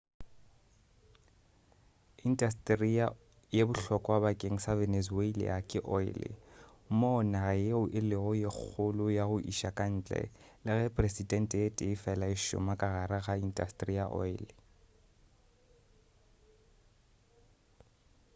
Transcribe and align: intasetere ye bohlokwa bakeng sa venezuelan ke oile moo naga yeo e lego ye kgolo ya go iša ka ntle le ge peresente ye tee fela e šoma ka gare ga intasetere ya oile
intasetere 2.27 2.87
ye 3.55 3.63
bohlokwa 3.67 4.15
bakeng 4.25 4.57
sa 4.65 4.73
venezuelan 4.81 5.61
ke 5.69 5.79
oile 5.97 6.29
moo 6.99 7.19
naga 7.31 7.53
yeo 7.65 7.81
e 7.99 7.99
lego 8.09 8.31
ye 8.41 8.49
kgolo 8.57 9.05
ya 9.17 9.23
go 9.29 9.37
iša 9.51 9.69
ka 9.77 9.85
ntle 9.95 10.21
le 10.63 10.71
ge 10.79 10.87
peresente 10.95 11.55
ye 11.63 11.67
tee 11.77 11.95
fela 12.03 12.25
e 12.35 12.35
šoma 12.45 12.73
ka 12.81 12.87
gare 12.95 13.19
ga 13.25 13.33
intasetere 13.45 13.93
ya 13.99 14.05
oile 14.21 14.49